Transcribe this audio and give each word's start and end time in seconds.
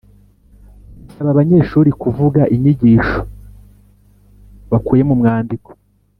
Gusaba 1.05 1.29
abanyeshuri 1.33 1.89
kuvuga 2.01 2.41
inyigisho 2.55 3.19
bakuye 4.71 5.01
mu 5.09 5.15
mwandiko 5.19 5.69